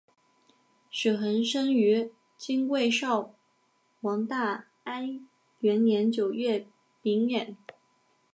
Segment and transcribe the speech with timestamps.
[0.89, 3.35] 许衡生于金卫绍
[3.99, 5.27] 王大安
[5.59, 6.65] 元年九月
[7.03, 7.55] 丙寅。